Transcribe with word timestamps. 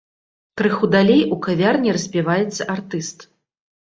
Крыху 0.59 0.87
далей 0.95 1.19
у 1.35 1.37
кавярні 1.47 1.93
распяваецца 1.97 2.67
артыст. 2.77 3.27